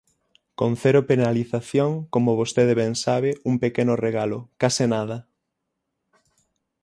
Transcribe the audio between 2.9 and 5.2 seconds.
sabe, un pequeno regalo, ¡case nada!